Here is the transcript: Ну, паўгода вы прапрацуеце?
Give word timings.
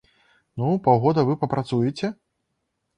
Ну, 0.61 0.69
паўгода 0.89 1.27
вы 1.29 1.37
прапрацуеце? 1.45 2.15